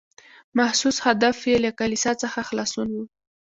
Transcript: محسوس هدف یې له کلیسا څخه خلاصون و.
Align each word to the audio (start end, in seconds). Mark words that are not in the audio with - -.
محسوس 0.57 0.97
هدف 1.05 1.37
یې 1.49 1.55
له 1.65 1.71
کلیسا 1.79 2.11
څخه 2.23 2.39
خلاصون 2.49 2.87
و. 2.93 2.97